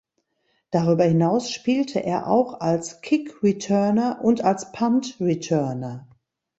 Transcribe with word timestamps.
Darüber 0.71 1.03
hinaus 1.03 1.51
spielte 1.51 2.03
er 2.03 2.25
auch 2.25 2.59
als 2.59 3.01
Kick 3.01 3.43
Returner 3.43 4.19
und 4.23 4.43
als 4.43 4.71
Punt 4.71 5.17
Returner. 5.21 6.07